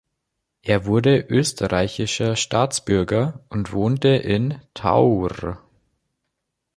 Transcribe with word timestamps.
Er 0.63 0.87
wurde 0.87 1.19
österreichischer 1.29 2.35
Staatsbürger 2.35 3.45
und 3.49 3.71
wohnte 3.71 4.07
in 4.07 4.59
Thaur. 4.73 5.59